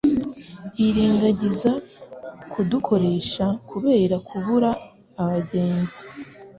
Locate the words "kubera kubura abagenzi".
3.69-6.03